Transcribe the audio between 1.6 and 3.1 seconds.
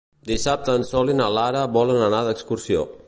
volen anar d'excursió.